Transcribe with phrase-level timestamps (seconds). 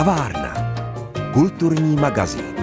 [0.00, 0.54] Kavárna.
[1.32, 2.54] Kulturní magazín.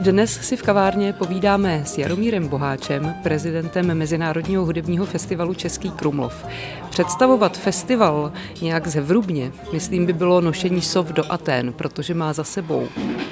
[0.00, 6.46] Dnes si v kavárně povídáme s Jaromírem Boháčem, prezidentem Mezinárodního hudebního festivalu Český Krumlov.
[6.90, 8.32] Představovat festival
[8.62, 12.88] nějak zevrubně, myslím, by bylo nošení sov do Atén, protože má za sebou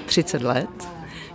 [0.06, 0.88] 30 let,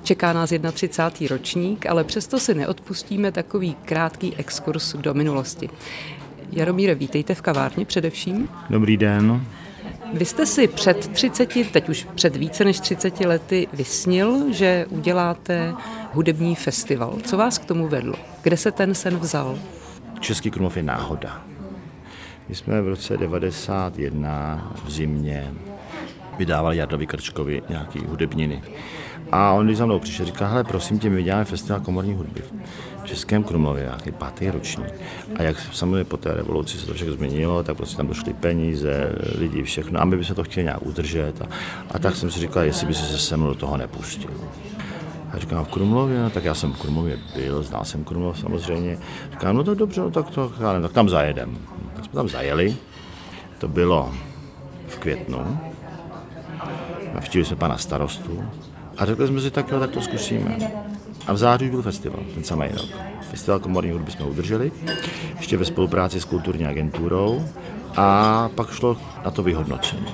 [0.04, 1.28] Čeká nás 31.
[1.36, 5.70] ročník, ale přesto si neodpustíme takový krátký exkurs do minulosti.
[6.52, 8.50] Jaromíre, vítejte v kavárně především.
[8.70, 9.42] Dobrý den.
[10.14, 15.74] Vy jste si před 30, teď už před více než 30 lety vysnil, že uděláte
[16.14, 17.18] hudební festival.
[17.24, 18.14] Co vás k tomu vedlo?
[18.42, 19.60] Kde se ten sen vzal?
[20.20, 21.42] Český Krumlov je náhoda.
[22.50, 25.52] My jsme v roce 91 v zimě
[26.38, 28.62] vydávali Jardovi Krčkovi nějaký hudebniny.
[29.32, 32.42] A on když za mnou přišel, říká, hele, prosím tě, my děláme festival komorní hudby
[33.10, 34.84] Českém Krumlově, nějaký pátý roční.
[35.36, 39.16] A jak samozřejmě po té revoluci se to všechno změnilo, tak prostě tam došly peníze,
[39.38, 40.02] lidi, všechno.
[40.02, 41.42] A my bychom to chtěli nějak udržet.
[41.42, 41.48] A,
[41.92, 44.32] a tak jsem si říkal, jestli by se se mnou do toho nepustil.
[45.34, 48.98] A říkám, v Krumlově, no tak já jsem v Krumlově byl, znal jsem Krumlov samozřejmě.
[49.32, 51.58] Říkám, no tak dobře, no tak, to, tak tam zajedem.
[51.96, 52.76] Tak jsme tam zajeli,
[53.58, 54.14] to bylo
[54.88, 55.60] v květnu.
[57.14, 58.44] Navštívili jsme pana starostu,
[59.00, 60.58] a řekli jsme si, tak jo, tak to zkusíme.
[61.30, 62.90] A v září byl festival, ten samý rok.
[63.32, 64.72] Festival komorní hudby jsme udrželi,
[65.38, 67.46] ještě ve spolupráci s kulturní agenturou
[67.96, 70.06] a pak šlo na to vyhodnocení.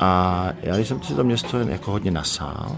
[0.00, 2.76] A já, když jsem si to město jako hodně nasál,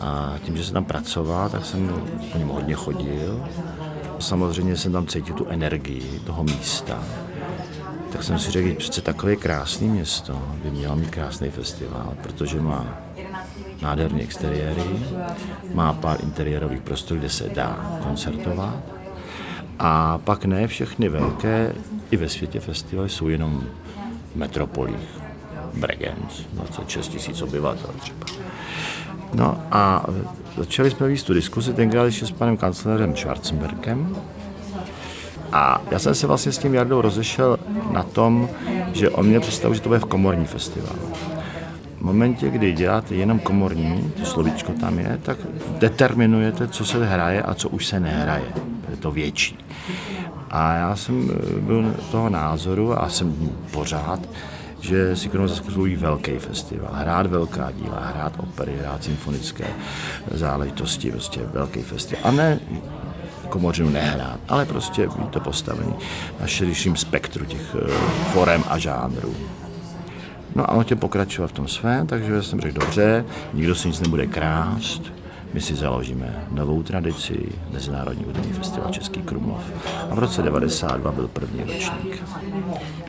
[0.00, 3.48] a tím, že jsem tam pracoval, tak jsem po něm hodně chodil.
[4.18, 7.02] Samozřejmě jsem tam cítil tu energii toho místa.
[8.12, 13.05] Tak jsem si řekl, přece takové krásné město by mělo mít krásný festival, protože má
[13.82, 14.82] nádherné exteriéry,
[15.74, 18.76] má pár interiérových prostor, kde se dá koncertovat.
[19.78, 21.72] A pak ne všechny velké,
[22.10, 23.64] i ve světě festivaly jsou jenom
[24.32, 25.08] v metropolích.
[25.74, 28.26] Bregenz, 26 tisíc obyvatel třeba.
[29.34, 30.06] No a
[30.56, 34.16] začali jsme víc tu diskusi tenkrát ještě s panem kanclerem Schwarzenbergem.
[35.52, 37.58] A já jsem se vlastně s tím Jardou rozešel
[37.90, 38.48] na tom,
[38.92, 41.15] že on mě představil, že to bude v komorní festival v
[42.06, 45.38] momentě, kdy děláte jenom komorní, to slovíčko tam je, tak
[45.78, 48.44] determinujete, co se hraje a co už se nehraje.
[48.90, 49.58] Je to větší.
[50.50, 54.20] A já jsem eh, byl toho názoru a jsem pořád,
[54.80, 59.66] že si kromě zasluhují velký festival, hrát velká díla, hrát opery, hrát symfonické
[60.30, 62.22] záležitosti, prostě velký festival.
[62.24, 62.60] A ne
[63.48, 65.94] komořinu nehrát, ale prostě být to postavení
[66.40, 67.90] na širším spektru těch eh,
[68.32, 69.34] forem a žánrů.
[70.56, 73.24] No a on tě pokračoval v tom svém, takže jsem řekl, dobře,
[73.54, 75.02] nikdo si nic nebude krást,
[75.54, 79.62] my si založíme novou tradici, Mezinárodní hudební festival Český Krumlov.
[80.10, 82.22] A v roce 92 byl první ročník.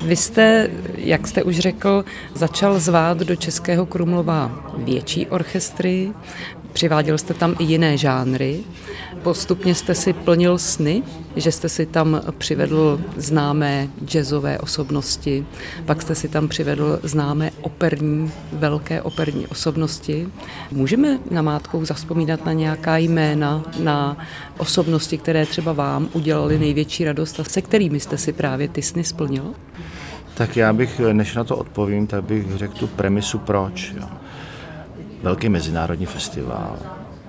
[0.02, 6.14] Vy jste, jak jste už řekl, začal zvát do Českého Krumlova větší orchestry,
[6.77, 8.59] přiváděl jste tam i jiné žánry.
[9.23, 11.03] Postupně jste si plnil sny,
[11.35, 15.45] že jste si tam přivedl známé jazzové osobnosti,
[15.85, 20.27] pak jste si tam přivedl známé operní, velké operní osobnosti.
[20.71, 24.17] Můžeme namátkou zaspomínat na nějaká jména, na
[24.57, 29.03] osobnosti, které třeba vám udělali největší radost a se kterými jste si právě ty sny
[29.03, 29.53] splnil?
[30.33, 33.93] Tak já bych, než na to odpovím, tak bych řekl tu premisu proč.
[33.99, 34.07] Jo.
[35.22, 36.78] Velký mezinárodní festival,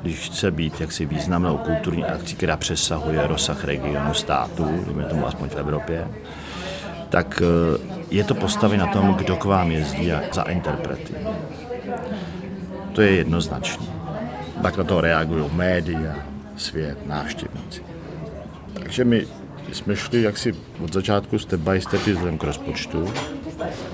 [0.02, 5.48] když chce být jaksi významnou kulturní akcí, která přesahuje rozsah regionu států, dejme tomu aspoň
[5.48, 6.08] v Evropě,
[7.08, 7.78] tak eh,
[8.10, 11.14] je to postavy na tom, kdo k vám jezdí a za interprety.
[12.92, 13.86] To je jednoznačné.
[14.62, 16.14] Tak na to reagují média,
[16.56, 17.82] svět, návštěvníci.
[18.72, 19.26] Takže my
[19.72, 23.12] jsme šli jaksi od začátku step by step vzhledem k rozpočtu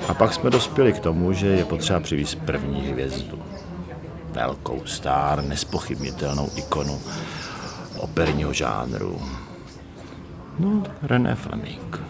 [0.09, 3.44] a pak jsme dospěli k tomu, že je potřeba přivést první hvězdu
[4.35, 7.01] velkou star, nespochybnitelnou ikonu
[7.99, 9.23] operního žánru.
[10.59, 12.01] No, René Fleming.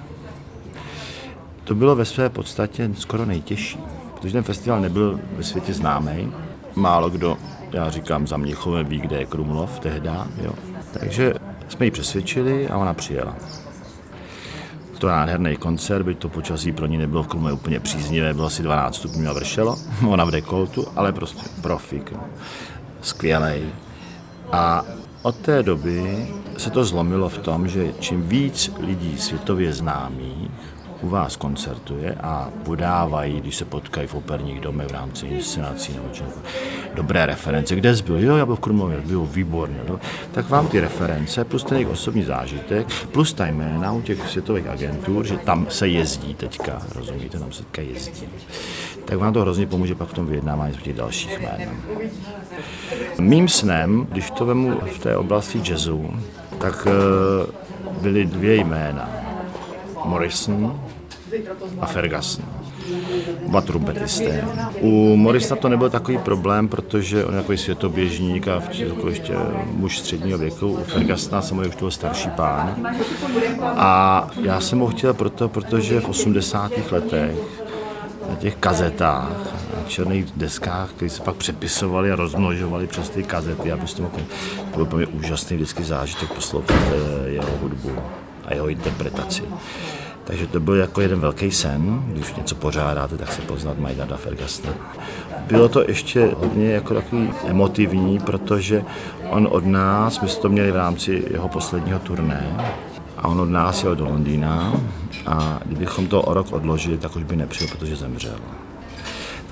[1.64, 3.78] To bylo ve své podstatě skoro nejtěžší,
[4.14, 6.32] protože ten festival nebyl ve světě známý.
[6.74, 7.36] Málo kdo,
[7.72, 10.52] já říkám, za Mnichovem ví, kde je Krumlov tehda, jo.
[10.92, 11.34] Takže
[11.68, 13.36] jsme ji přesvědčili a ona přijela
[15.04, 18.62] to nádherný koncert, byť to počasí pro ní nebylo v Krumlově úplně příznivé, bylo asi
[18.62, 19.76] 12 stupňů a vršelo,
[20.08, 22.12] ona v dekoltu, ale prostě profik,
[23.00, 23.68] skvělej.
[24.52, 24.84] A
[25.22, 30.50] od té doby se to zlomilo v tom, že čím víc lidí světově známých
[31.04, 36.08] u vás koncertuje a podávají, když se potkají v operních domech v rámci inscenací nebo
[36.12, 36.30] čeho,
[36.94, 37.76] dobré reference.
[37.76, 38.18] Kde jsi byl?
[38.18, 39.80] Jo, já byl v Krumlově, byl výborně.
[39.88, 40.00] No.
[40.32, 44.66] Tak vám ty reference, plus ten jejich osobní zážitek, plus ta jména u těch světových
[44.66, 48.28] agentur, že tam se jezdí teďka, rozumíte, tam se teďka jezdí.
[49.04, 51.70] Tak vám to hrozně pomůže pak v tom vyjednávání z těch dalších jmén.
[53.20, 56.10] Mým snem, když to vemu v té oblasti jazzu,
[56.58, 57.52] tak eh,
[58.00, 59.24] byly dvě jména.
[60.04, 60.80] Morrison
[61.80, 62.44] a Ferguson.
[63.46, 64.44] Oba trumpetisté.
[64.80, 69.34] U Morrisona to nebyl takový problém, protože on je takový světoběžník a jako ještě
[69.66, 70.68] muž středního věku.
[70.68, 72.86] U Fergusona samozřejmě už toho starší pán.
[73.62, 76.72] A já jsem ho chtěl proto, protože v 80.
[76.90, 77.36] letech
[78.30, 83.72] na těch kazetách, na černých deskách, které se pak přepisovali a rozmnožovali přes ty kazety,
[83.72, 84.24] abyste mohli,
[84.74, 87.90] to byl úžasný vždycky zážitek poslouchat eh, jeho hudbu
[88.44, 89.42] a jeho interpretaci.
[90.24, 94.72] Takže to byl jako jeden velký sen, když něco pořádáte, tak se poznat Majdana Fergusona.
[95.46, 98.82] Bylo to ještě hodně jako takový emotivní, protože
[99.30, 102.56] on od nás, my jsme to měli v rámci jeho posledního turné,
[103.18, 104.72] a on od nás jel do Londýna
[105.26, 108.36] a kdybychom to o rok odložili, tak už by nepřijel, protože zemřel.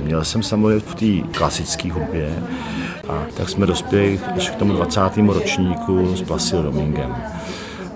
[0.01, 2.43] Měl jsem samozřejmě v té klasické hudbě
[3.09, 5.01] a tak jsme dospěli až k tomu 20.
[5.17, 7.17] ročníku s Placido Domingem.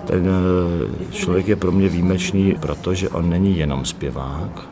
[0.06, 4.68] Ten eh, člověk je pro mě výjimečný, protože on není jenom zpěvák,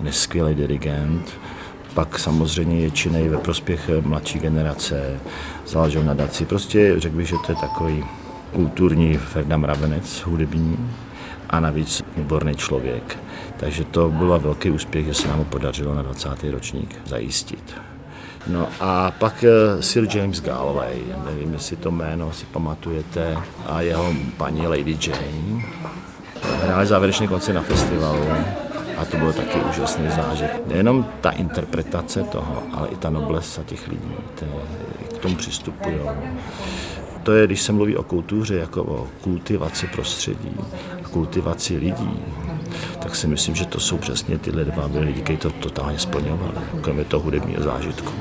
[0.00, 1.32] on je skvělý dirigent,
[1.94, 5.20] pak samozřejmě je činej ve prospěch mladší generace,
[5.66, 6.44] založil nadaci.
[6.44, 8.04] Prostě řekl bych, že to je takový
[8.52, 10.90] kulturní Ferdinand Ravenec, hudební
[11.50, 13.18] a navíc výborný člověk.
[13.56, 16.28] Takže to byl velký úspěch, že se nám podařilo na 20.
[16.50, 17.74] ročník zajistit.
[18.46, 23.36] No a pak eh, Sir James Galway, nevím, jestli to jméno si pamatujete,
[23.66, 25.64] a jeho paní Lady Jane.
[26.64, 28.26] Hráli závěrečný koncert na festivalu
[28.98, 30.66] a to bylo taky úžasný zážitek.
[30.66, 34.52] Nejenom ta interpretace toho, ale i ta noblesa těch lidí, které
[35.14, 36.00] k tomu přistupují.
[37.22, 40.56] To je, když se mluví o kultuře, jako o kultivaci prostředí
[41.04, 42.20] a kultivaci lidí,
[43.02, 47.04] tak si myslím, že to jsou přesně tyhle dva lidi, kteří to totálně splňovali, kromě
[47.04, 48.12] toho hudebního zážitku.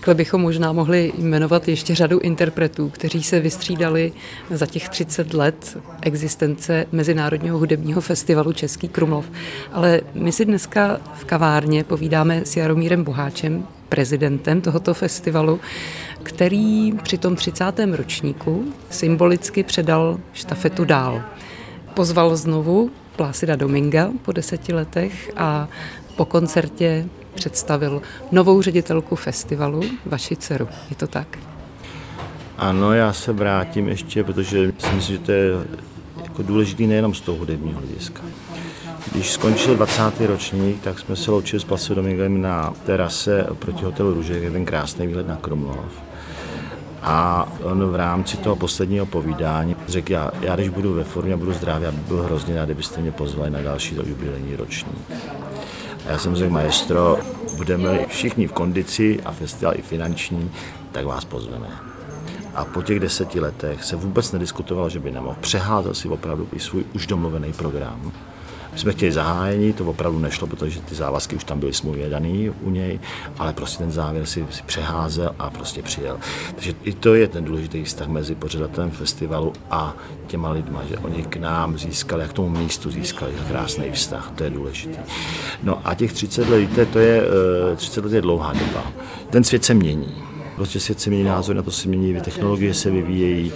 [0.00, 4.12] Takhle bychom možná mohli jmenovat ještě řadu interpretů, kteří se vystřídali
[4.50, 9.30] za těch 30 let existence Mezinárodního hudebního festivalu Český Krumlov.
[9.72, 15.60] Ale my si dneska v kavárně povídáme s Jaromírem Boháčem, prezidentem tohoto festivalu,
[16.22, 17.64] který při tom 30.
[17.92, 21.22] ročníku symbolicky předal štafetu dál.
[21.94, 25.68] Pozval znovu Plásida Dominga po deseti letech a
[26.16, 30.68] po koncertě představil novou ředitelku festivalu, vaši dceru.
[30.90, 31.38] Je to tak?
[32.58, 35.50] Ano, já se vrátím ještě, protože si myslím, že to je
[36.22, 38.22] jako důležitý nejenom z toho hudebního hlediska.
[39.12, 40.02] Když skončil 20.
[40.20, 45.06] ročník, tak jsme se loučili s Placidou Domingem na terase proti hotelu Růže, ten krásný
[45.06, 46.02] výhled na Krumlov.
[47.02, 51.36] A on v rámci toho posledního povídání řekl, já, já když budu ve formě a
[51.36, 55.10] budu zdravý, já byl hrozně rád, kdybyste mě pozvali na další jubilejní ročník.
[56.10, 57.18] Já jsem řekl, maestro,
[57.56, 60.50] budeme všichni v kondici a festival i finanční,
[60.92, 61.68] tak vás pozveme.
[62.54, 65.36] A po těch deseti letech se vůbec nediskutovalo, že by nemohl.
[65.40, 68.12] Přeházel si opravdu i svůj už domluvený program
[68.72, 72.50] my jsme chtěli zahájení, to opravdu nešlo, protože ty závazky už tam byly smluvně daný
[72.50, 73.00] u něj,
[73.38, 76.18] ale prostě ten závěr si, si přeházel a prostě přijel.
[76.54, 79.94] Takže i to je ten důležitý vztah mezi pořadatelem festivalu a
[80.26, 84.44] těma lidma, že oni k nám získali, jak k tomu místu získali krásný vztah, to
[84.44, 84.98] je důležité.
[85.62, 87.22] No a těch 30 let, víte, to je,
[87.76, 88.92] 30 eh, let je dlouhá doba.
[89.30, 90.14] Ten svět se mění.
[90.56, 93.52] Prostě svět se mění názor, na to se mění, technologie se vyvíjejí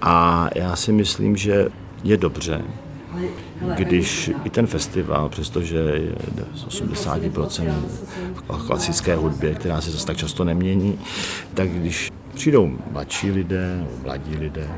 [0.00, 1.68] a já si myslím, že
[2.04, 2.62] je dobře,
[3.74, 6.14] když i ten festival, přestože je
[6.54, 7.72] z 80%
[8.34, 10.98] v klasické hudbě, která se zase tak často nemění,
[11.54, 14.68] tak když přijdou mladší lidé, mladí lidé,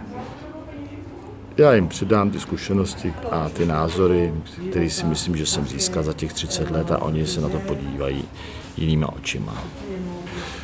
[1.57, 4.35] já jim předám ty zkušenosti a ty názory,
[4.71, 7.59] které si myslím, že jsem získal za těch 30 let a oni se na to
[7.59, 8.25] podívají
[8.77, 9.65] jinýma očima.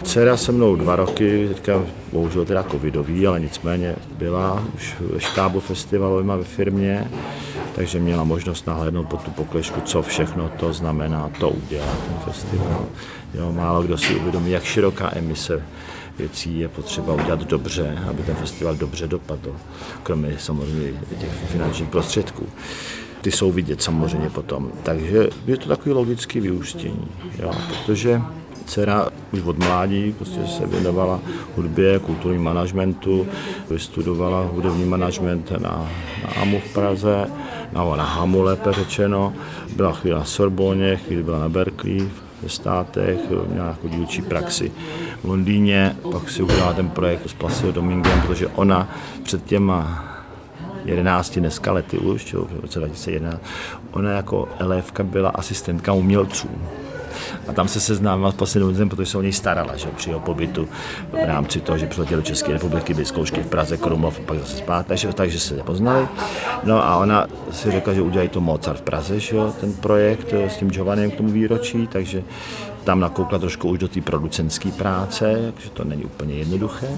[0.03, 5.61] Dcera se mnou dva roky, teďka bohužel teda covidový, ale nicméně byla už ve štábu
[5.61, 7.11] festivalu ve firmě,
[7.75, 12.87] takže měla možnost nahlédnout po tu poklešku, co všechno to znamená to udělat, ten festival.
[13.35, 15.63] Jo, málo kdo si uvědomí, jak široká emise
[16.19, 19.57] věcí je potřeba udělat dobře, aby ten festival dobře dopadl,
[20.03, 22.47] kromě samozřejmě těch finančních prostředků.
[23.21, 24.73] Ty jsou vidět samozřejmě potom.
[24.83, 27.09] Takže je to takový logický vyústění,
[27.39, 28.23] jo, protože
[28.67, 31.21] Dcera už od mládí prostě se věnovala
[31.57, 33.27] hudbě, kulturní managementu,
[33.71, 35.89] vystudovala hudební management na,
[36.23, 37.27] na AMU v Praze,
[37.73, 39.33] na, na HAMu lépe řečeno,
[39.77, 42.09] byla chvíli na Sorboně, chvíli byla na Berkeley
[42.43, 44.73] ve státech, měla jako dílčí praxi
[45.23, 48.89] v Londýně, pak si udělala ten projekt s Placido Domingem, protože ona
[49.23, 50.05] před těma
[50.85, 53.43] 11 dneska lety už, v roce 2011,
[53.93, 56.49] ona jako elevka byla asistentka umělců.
[57.49, 60.69] A tam se seznámila s Placidem, protože se o něj starala, že při jeho pobytu
[61.13, 64.57] v rámci toho, že přiletěl do České republiky, byly zkoušky v Praze, Krumlov, pak zase
[64.57, 66.09] zpátky, takže, takže se nepoznali.
[66.65, 70.33] No a ona si řekla, že udělají to Mozart v Praze, že jo, ten projekt
[70.33, 72.23] s tím Giovannem k tomu výročí, takže
[72.85, 76.89] tam nakoukla trošku už do té producentské práce, takže to není úplně jednoduché.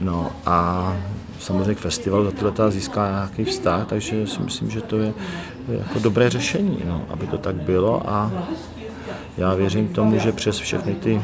[0.00, 0.96] No a
[1.40, 5.12] samozřejmě k festivalu za ty leta získá nějaký vztah, takže si myslím, že to je
[5.68, 8.32] jako dobré řešení, no, aby to tak bylo a
[9.38, 11.22] já věřím tomu, že přes všechny ty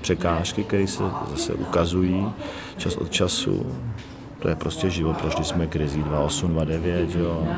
[0.00, 2.26] překážky, které se zase ukazují
[2.76, 3.66] čas od času,
[4.38, 7.48] to je prostě život, prošli jsme krizi 28, 29, jo,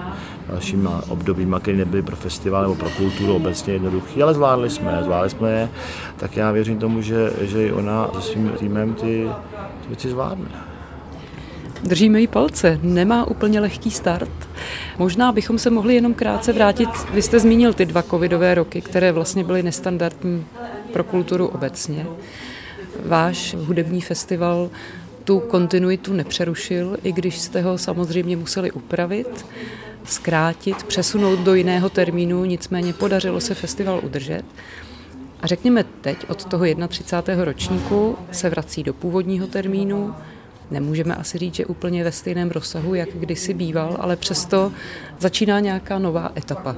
[0.48, 5.30] dalšíma obdobíma, které nebyly pro festival nebo pro kulturu obecně jednoduchý, ale zvládli jsme, zvládli
[5.30, 5.68] jsme je,
[6.16, 9.28] tak já věřím tomu, že, že i ona se svým týmem ty,
[9.80, 10.48] ty věci zvládne.
[11.84, 14.45] Držíme jí palce, nemá úplně lehký start.
[14.98, 19.12] Možná bychom se mohli jenom krátce vrátit, vy jste zmínil ty dva covidové roky, které
[19.12, 20.46] vlastně byly nestandardní
[20.92, 22.06] pro kulturu obecně.
[23.04, 24.70] Váš hudební festival
[25.24, 29.46] tu kontinuitu nepřerušil, i když jste ho samozřejmě museli upravit,
[30.04, 34.42] zkrátit, přesunout do jiného termínu, nicméně podařilo se festival udržet.
[35.40, 37.44] A řekněme teď, od toho 31.
[37.44, 40.14] ročníku se vrací do původního termínu,
[40.70, 44.72] Nemůžeme asi říct, že úplně ve stejném rozsahu, jak kdysi býval, ale přesto
[45.18, 46.76] začíná nějaká nová etapa.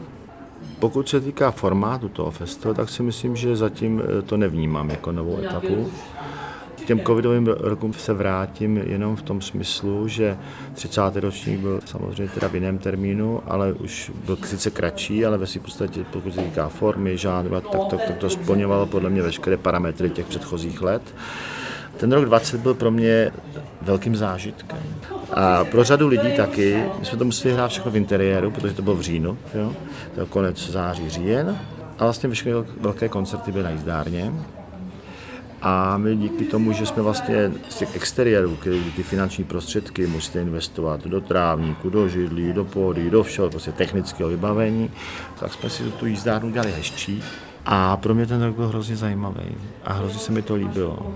[0.78, 5.12] Pokud se týká formátu toho festivalu, tak si myslím, že zatím eh, to nevnímám jako
[5.12, 5.90] novou etapu.
[6.82, 10.38] K těm covidovým rokům se vrátím jenom v tom smyslu, že
[10.74, 11.00] 30.
[11.16, 15.60] ročník byl samozřejmě teda v jiném termínu, ale už byl sice kratší, ale ve své
[15.60, 20.10] podstatě, pokud se týká formy, žádný, tak to, tak to splňovalo podle mě veškeré parametry
[20.10, 21.02] těch předchozích let.
[21.98, 23.30] Ten rok 20 byl pro mě
[23.82, 24.78] velkým zážitkem.
[25.32, 26.84] A pro řadu lidí taky.
[26.98, 29.74] My jsme to museli hrát všechno v interiéru, protože to bylo v říjnu, jo?
[30.14, 31.58] to konec září, říjen.
[31.98, 34.32] A vlastně všechny velké koncerty byly na jízdárně.
[35.62, 40.42] A my díky tomu, že jsme vlastně z těch exteriérů, které ty finanční prostředky musíte
[40.42, 44.90] investovat do trávníku, do židlí, do pódy, do všeho, prostě technického vybavení,
[45.40, 47.22] tak jsme si tu jízdárnu dělali hezčí.
[47.66, 51.14] A pro mě ten rok byl hrozně zajímavý a hrozně se mi to líbilo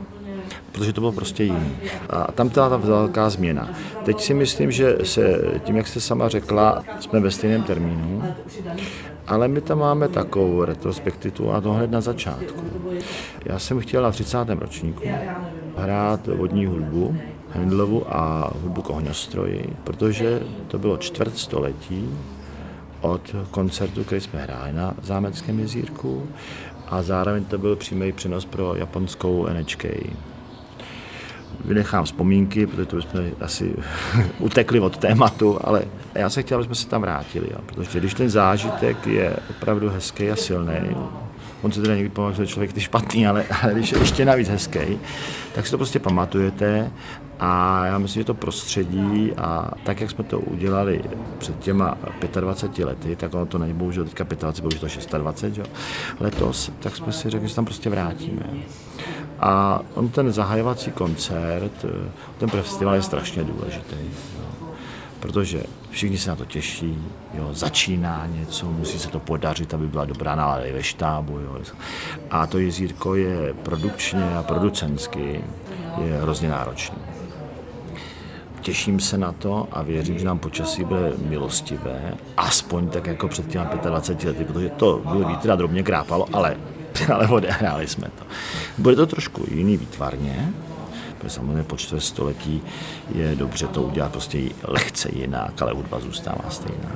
[0.72, 1.76] protože to bylo prostě jiný.
[2.10, 3.68] A tam byla ta velká změna.
[4.04, 8.22] Teď si myslím, že se tím, jak jste sama řekla, jsme ve stejném termínu,
[9.26, 12.64] ale my tam máme takovou retrospektivu a to hned na začátku.
[13.44, 14.38] Já jsem chtěl na 30.
[14.48, 15.02] ročníku
[15.76, 17.16] hrát vodní hudbu,
[17.54, 22.18] Handlovu a hudbu k ohňostroji, protože to bylo čtvrt století
[23.00, 26.26] od koncertu, který jsme hráli na Zámeckém jezírku
[26.88, 29.84] a zároveň to byl přímý přenos pro japonskou NHK
[31.64, 33.74] vynechám vzpomínky, protože to bychom asi
[34.38, 35.82] utekli od tématu, ale
[36.14, 40.30] já se chtěl, abychom se tam vrátili, jo, protože když ten zážitek je opravdu hezký
[40.30, 40.96] a silný,
[41.62, 44.48] on se teda někdy pamatuje, že člověk je špatný, ale, ale když je ještě navíc
[44.48, 44.98] hezký,
[45.54, 46.90] tak si to prostě pamatujete
[47.44, 51.02] a já myslím, že to prostředí a tak, jak jsme to udělali
[51.38, 51.96] před těma
[52.40, 55.64] 25 lety, tak ono to není bohužel teďka 25, bohužel to 26, jo,
[56.20, 58.42] letos, tak jsme si řekli, že tam prostě vrátíme.
[59.40, 61.84] A on ten zahajovací koncert,
[62.38, 63.96] ten festival je strašně důležitý.
[64.38, 64.68] Jo.
[65.20, 66.98] Protože všichni se na to těší,
[67.34, 71.38] jo, začíná něco, musí se to podařit, aby byla dobrá nálada ve štábu.
[71.38, 71.58] Jo.
[72.30, 75.44] A to jezírko je produkčně a producensky
[76.04, 77.11] je hrozně náročný.
[78.62, 83.48] Těším se na to a věřím, že nám počasí bude milostivé, aspoň tak jako před
[83.48, 86.56] těmi 25 lety, protože to bylo vítr a drobně krápalo, ale
[87.14, 88.24] ale odehráli jsme to.
[88.78, 90.52] Bude to trošku jiný výtvarně,
[91.18, 92.62] protože samozřejmě po čtvrt století
[93.14, 94.38] je dobře to udělat prostě
[94.68, 96.90] lehce jinak, ale hudba zůstává stejná.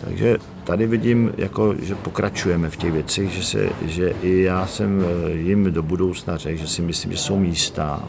[0.00, 5.02] Takže tady vidím, jako, že pokračujeme v těch věcech, že, se, že i já jsem
[5.02, 8.02] eh, jim do budoucna řekl, že si myslím, že jsou místa,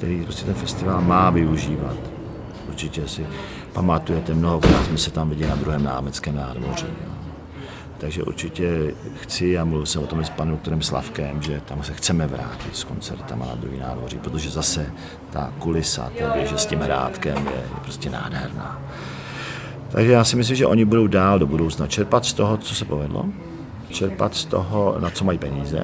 [0.00, 1.96] který prostě ten festival má využívat.
[2.68, 3.26] Určitě si
[3.72, 6.86] pamatujete, mnohokrát jsme se tam viděli na druhém námeckém nádvoří.
[7.98, 11.92] Takže určitě chci, a mluvil jsem o tom s panem doktorem Slavkem, že tam se
[11.92, 14.86] chceme vrátit s koncertama na druhý nádvoří, protože zase
[15.30, 18.82] ta kulisa té věže s tím hrádkem je, je prostě nádherná.
[19.90, 22.84] Takže já si myslím, že oni budou dál do budoucna čerpat z toho, co se
[22.84, 23.24] povedlo,
[23.90, 25.82] čerpat z toho, na co mají peníze,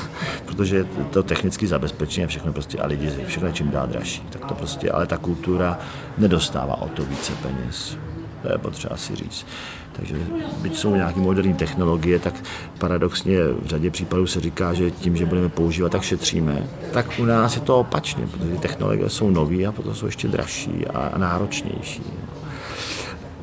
[0.44, 4.22] protože to technické zabezpečení všechno prostě a lidi, všechno čím dál dražší.
[4.30, 5.78] Tak to prostě, ale ta kultura
[6.18, 7.98] nedostává o to více peněz.
[8.42, 9.46] To je potřeba si říct.
[9.92, 10.16] Takže
[10.62, 12.34] byť jsou nějaké moderní technologie, tak
[12.78, 16.66] paradoxně v řadě případů se říká, že tím, že budeme používat, tak šetříme.
[16.92, 20.28] Tak u nás je to opačně, protože ty technologie jsou nové a potom jsou ještě
[20.28, 22.02] dražší a náročnější.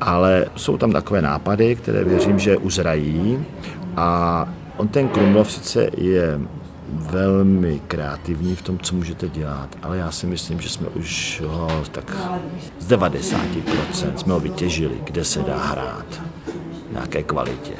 [0.00, 3.44] Ale jsou tam takové nápady, které věřím, že uzrají
[3.96, 6.40] a on ten Krumlov sice je
[6.92, 11.84] velmi kreativní v tom, co můžete dělat, ale já si myslím, že jsme už ho
[11.92, 12.16] tak
[12.78, 16.22] z 90% jsme ho vytěžili, kde se dá hrát,
[16.92, 17.72] nějaké kvalitě.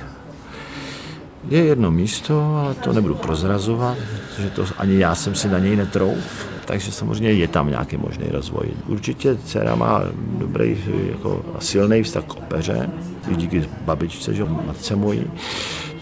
[1.49, 5.77] Je jedno místo, ale to nebudu prozrazovat, protože to ani já jsem si na něj
[5.77, 8.67] netrouf, takže samozřejmě je tam nějaký možný rozvoj.
[8.87, 10.03] Určitě dcera má
[10.39, 10.79] dobrý,
[11.11, 12.91] jako silný vztah k opeře,
[13.37, 15.25] díky babičce, že matce mojí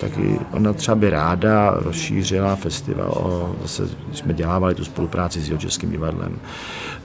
[0.05, 5.91] taky ona třeba by ráda rozšířila festival, o, zase jsme dělávali tu spolupráci s Jihočeským
[5.91, 6.39] divadlem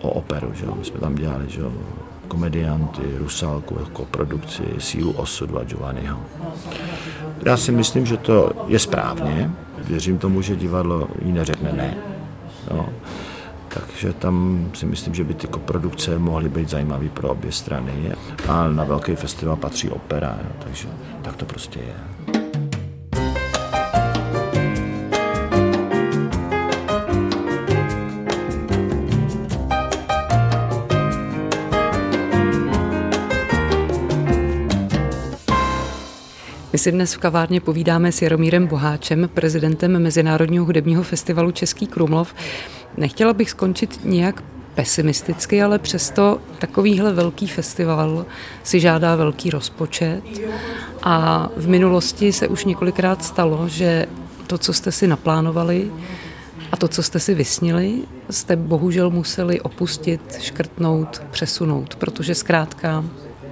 [0.01, 1.61] o operu, že my jsme tam dělali, že
[2.27, 6.19] komedianty, Rusalku, jako produkci, Sílu osudu a Giovanniho.
[7.45, 9.51] Já si myslím, že to je správně.
[9.87, 11.97] Věřím tomu, že divadlo jí neřekne ne.
[12.73, 12.89] No.
[13.67, 18.11] Takže tam si myslím, že by ty koprodukce mohly být zajímavé pro obě strany.
[18.47, 20.49] A na velký festival patří opera, jo.
[20.63, 20.87] takže
[21.21, 22.28] tak to prostě je.
[36.79, 42.35] Si dnes v kavárně povídáme s Jaromírem Boháčem, prezidentem Mezinárodního hudebního festivalu Český Krumlov.
[42.97, 44.43] Nechtěla bych skončit nějak
[44.75, 48.25] pesimisticky, ale přesto takovýhle velký festival
[48.63, 50.21] si žádá velký rozpočet
[51.03, 54.07] a v minulosti se už několikrát stalo, že
[54.47, 55.91] to, co jste si naplánovali
[56.71, 57.93] a to, co jste si vysnili,
[58.29, 63.05] jste bohužel museli opustit, škrtnout, přesunout, protože zkrátka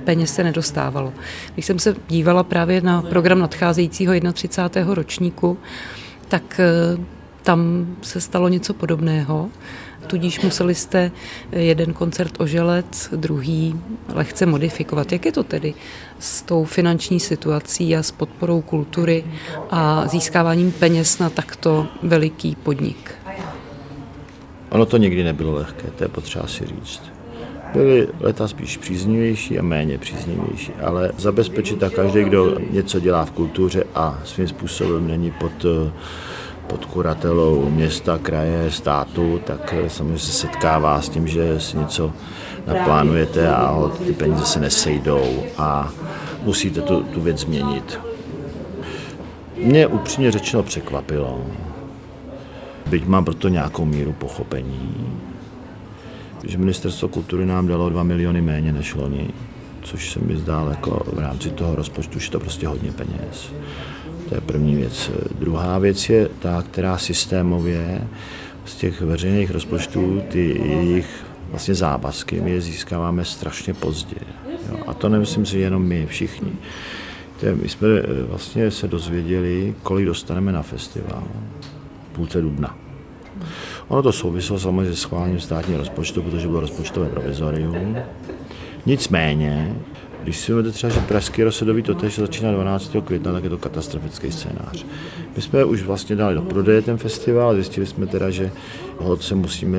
[0.07, 1.13] peněz se nedostávalo.
[1.53, 4.93] Když jsem se dívala právě na program nadcházejícího 31.
[4.93, 5.57] ročníku,
[6.27, 6.97] tak eh,
[7.43, 9.49] tam se stalo něco podobného.
[10.07, 11.11] Tudíž museli jste
[11.51, 13.75] jeden koncert oželet, druhý
[14.13, 15.11] lehce modifikovat.
[15.11, 15.73] Jak je to tedy
[16.19, 19.25] s tou finanční situací a s podporou kultury
[19.69, 23.11] a získáváním peněz na takto veliký podnik?
[24.69, 27.16] Ono to nikdy nebylo lehké, to je potřeba si říct.
[27.73, 33.31] Byly leta spíš příznivější a méně příznivější, ale zabezpečit a každý, kdo něco dělá v
[33.31, 35.65] kultuře a svým způsobem není pod,
[36.67, 42.13] pod kuratelou města, kraje, státu, tak samozřejmě se setkává s tím, že si něco
[42.67, 45.91] naplánujete a ty peníze se nesejdou a
[46.43, 47.99] musíte tu, tu věc změnit.
[49.57, 51.45] Mě upřímně řečeno překvapilo,
[52.89, 55.07] byť mám proto nějakou míru pochopení,
[56.43, 59.29] že ministerstvo kultury nám dalo 2 miliony méně než loni,
[59.81, 63.53] což se mi zdá jako v rámci toho rozpočtu, že to prostě hodně peněz.
[64.29, 65.11] To je první věc.
[65.39, 68.07] Druhá věc je ta, která systémově
[68.65, 74.15] z těch veřejných rozpočtů, ty jejich vlastně závazky, my je získáváme strašně pozdě.
[74.69, 74.77] Jo?
[74.87, 76.51] A to nemyslím si jenom my, všichni.
[77.61, 81.23] My jsme eh, vlastně se dozvěděli, kolik dostaneme na festival.
[82.11, 82.86] Půlce dubna.
[83.87, 87.97] Ono to souviselo samozřejmě se schválením státního rozpočtu, protože bylo rozpočtové provizorium.
[88.85, 89.75] Nicméně,
[90.23, 92.95] když si vezmete třeba, že Pražský rozsledový totež začíná 12.
[93.05, 94.85] května, tak je to katastrofický scénář.
[95.35, 98.51] My jsme už vlastně dali do prodeje ten festival, zjistili jsme teda, že
[98.97, 99.77] hod se musíme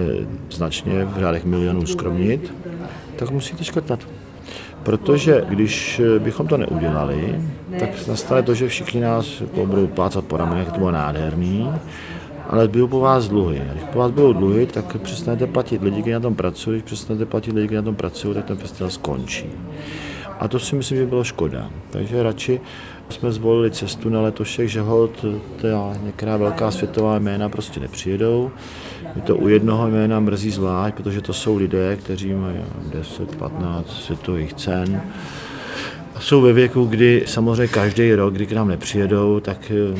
[0.50, 2.54] značně v řádech milionů skromnit,
[3.16, 4.00] tak musíte škrtat.
[4.82, 7.40] Protože když bychom to neudělali,
[7.78, 11.70] tak nastane to, že všichni nás budou plácat po ramenech, to bylo nádherný,
[12.48, 13.62] ale budou po vás dluhy.
[13.70, 16.84] A když po vás budou dluhy, tak přestanete platit lidi, kteří na tom pracují, když
[16.84, 19.46] přestanete platit lidi, kteří na tom pracují, tak ten festival skončí.
[20.40, 21.70] A to si myslím, že bylo škoda.
[21.90, 22.60] Takže radši
[23.08, 25.24] jsme zvolili cestu na letošek, že hod
[26.02, 28.50] některá velká světová jména prostě nepřijedou.
[29.16, 32.56] Je to u jednoho jména mrzí zvlášť, protože to jsou lidé, kteří mají
[32.90, 35.02] 10-15 světových cen
[36.20, 39.98] jsou ve věku, kdy samozřejmě každý rok, kdy k nám nepřijedou, tak eh,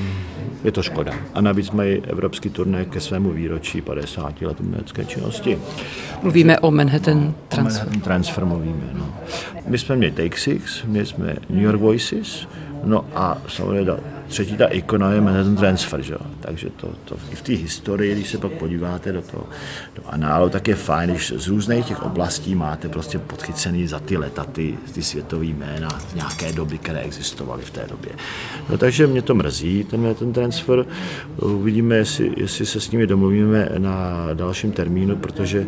[0.64, 1.12] je to škoda.
[1.35, 5.59] A navíc mají evropský turné ke svému výročí 50 let umělecké činnosti.
[6.22, 7.83] Mluvíme o Manhattan Transfer.
[7.83, 9.14] O Manhattan Transfer mluvíme, no.
[9.66, 12.48] My jsme měli Take Six, měli jsme New York Voices,
[12.85, 13.85] no a samozřejmě
[14.28, 16.14] třetí ta ikona je Manhattan Transfer, že?
[16.40, 19.46] takže to, to v té historii, když se pak podíváte do toho
[19.96, 24.16] do análu, tak je fajn, když z různých těch oblastí máte prostě podchycený za ty
[24.16, 28.10] leta ty, ty světové jména z nějaké doby, které existovaly v té době.
[28.70, 30.86] No, takže mě to mrzí, ten, ten transfer.
[31.36, 35.66] Uvidíme, jestli, jestli se s nimi domluvíme na dalším termínu, protože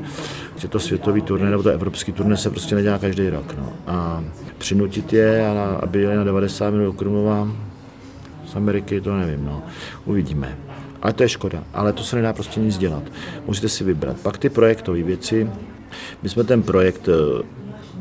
[0.56, 3.54] že to světový turné nebo to evropský turné se prostě nedělá každý rok.
[3.58, 3.72] No.
[3.86, 4.24] A
[4.58, 5.46] přinutit je,
[5.82, 7.48] aby jeli na 90 minut Krumlova
[8.50, 9.62] z Ameriky, to nevím, no.
[10.04, 10.58] Uvidíme.
[11.02, 13.02] Ale to je škoda, ale to se nedá prostě nic dělat.
[13.46, 14.16] Můžete si vybrat.
[14.22, 15.50] Pak ty projektové věci,
[16.22, 17.42] my jsme ten projekt eh,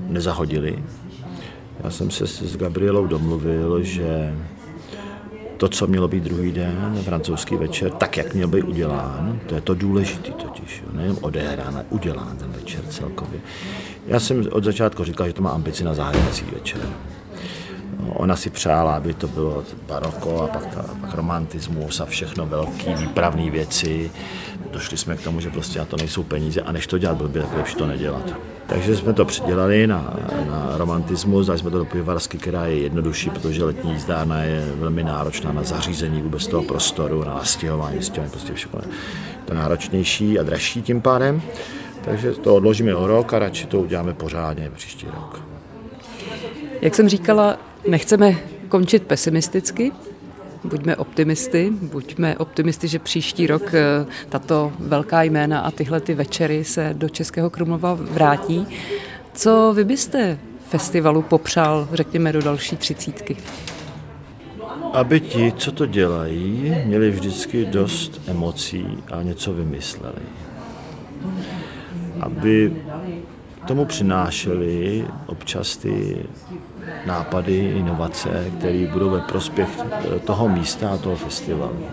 [0.07, 0.83] nezahodili.
[1.83, 4.33] Já jsem se s Gabrielou domluvil, že
[5.57, 9.61] to, co mělo být druhý den, francouzský večer, tak, jak měl být udělán, to je
[9.61, 13.39] to důležité totiž, jo, nejen odehrán, ale udělán ten večer celkově.
[14.07, 16.81] Já jsem od začátku říkal, že to má ambici na zahájící večer.
[18.07, 22.93] Ona si přála, aby to bylo baroko a pak, ta, pak romantismus a všechno velký,
[22.93, 24.11] výpravné věci.
[24.71, 27.41] Došli jsme k tomu, že prostě na to nejsou peníze a než to dělat blbě,
[27.41, 28.33] tak lepší to nedělat.
[28.67, 30.13] Takže jsme to předělali na,
[30.47, 35.03] na romantismus, dali jsme to do pivarsky, která je jednodušší, protože letní jízdárna je velmi
[35.03, 38.81] náročná na zařízení vůbec toho prostoru, na nastěhování, stěhování, prostě všechno
[39.45, 41.41] to náročnější a dražší tím pádem.
[42.01, 45.41] Takže to odložíme o rok a radši to uděláme pořádně příští rok.
[46.81, 48.37] Jak jsem říkala, nechceme
[48.69, 49.91] končit pesimisticky,
[50.63, 56.63] buďme optimisty, buďme optimisty, že příští rok eh, tato velká jména a tyhle ty večery
[56.63, 58.67] se do Českého Krumlova vrátí.
[59.33, 60.39] Co vy byste
[60.69, 63.37] festivalu popřál, řekněme, do další třicítky?
[64.93, 70.21] Aby ti, co to dělají, měli vždycky dost emocí a něco vymysleli.
[72.21, 72.73] Aby
[73.67, 76.17] tomu přinášeli občas ty
[77.05, 81.85] nápady, inovace, které budou ve prospěch eh, toho místa a toho festivalu.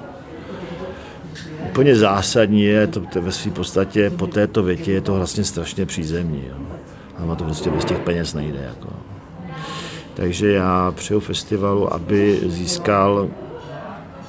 [1.69, 6.45] Úplně zásadní je, to, ve své podstatě po této větě je to vlastně strašně přízemní.
[6.49, 6.57] Jo.
[7.33, 8.59] A to prostě bez těch peněz nejde.
[8.59, 8.89] Jako.
[10.15, 13.29] Takže já přeju festivalu, aby získal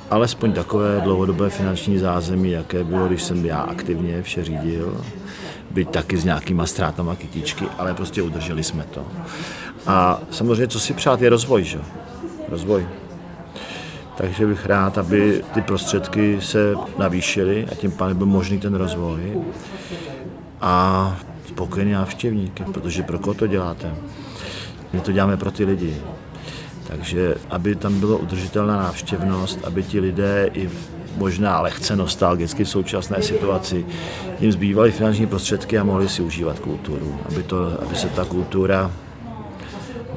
[0.10, 5.02] alespoň takové dlouhodobé finanční zázemí, jaké bylo, když jsem já aktivně vše řídil,
[5.72, 9.06] byť taky s nějakýma ztrátama kytičky, ale prostě udrželi jsme to.
[9.88, 11.80] A samozřejmě, co si přát, je rozvoj, že?
[12.50, 12.88] Rozvoj.
[14.18, 19.42] Takže bych rád, aby ty prostředky se navýšily a tím pádem byl možný ten rozvoj.
[20.62, 21.16] A
[21.48, 23.96] spokojený návštěvníky, protože pro koho to děláte?
[24.94, 25.98] My to děláme pro ty lidi.
[26.88, 30.69] Takže aby tam bylo udržitelná návštěvnost, aby ti lidé i
[31.17, 33.86] možná lehce nostalgicky v současné situaci
[34.39, 37.19] jim zbývaly finanční prostředky a mohli si užívat kulturu.
[37.28, 38.91] Aby, to, aby se ta kultura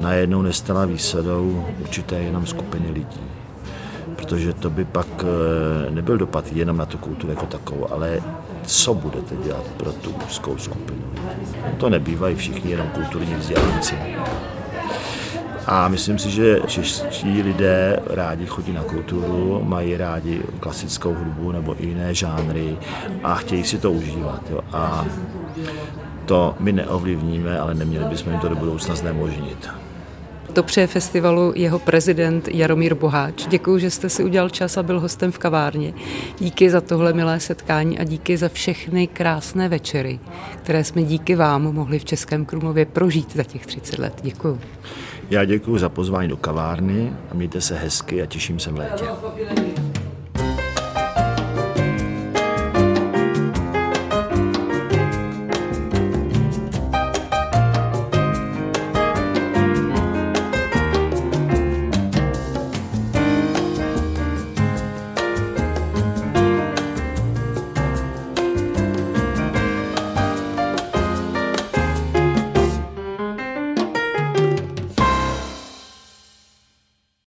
[0.01, 3.21] najednou nestala výsadou určité jenom skupiny lidí.
[4.15, 8.21] Protože to by pak eh, nebyl dopad jenom na tu kulturu jako takovou, ale
[8.65, 11.01] co budete dělat pro tu úzkou skupinu.
[11.77, 13.95] To nebývají všichni jenom kulturní vzdělanci.
[15.67, 21.75] A myslím si, že čeští lidé rádi chodí na kulturu, mají rádi klasickou hudbu nebo
[21.79, 22.77] jiné žánry
[23.23, 24.41] a chtějí si to užívat.
[24.51, 24.59] Jo.
[24.71, 25.05] A
[26.25, 29.69] to my neovlivníme, ale neměli bychom jim to do budoucna znemožnit.
[30.53, 33.47] To přeje festivalu jeho prezident Jaromír Boháč.
[33.47, 35.93] Děkuji, že jste si udělal čas a byl hostem v kavárně.
[36.39, 40.19] Díky za tohle milé setkání a díky za všechny krásné večery,
[40.63, 44.13] které jsme díky vám mohli v Českém Krumlově prožít za těch 30 let.
[44.23, 44.59] Děkuji.
[45.31, 49.05] Já děkuji za pozvání do kavárny a mějte se hezky a těším se v létě.